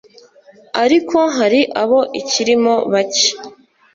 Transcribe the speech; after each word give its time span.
ariko 0.83 1.17
hari 1.37 1.61
abo 1.81 1.99
ikirimo 2.21 2.73
bake 2.91 3.29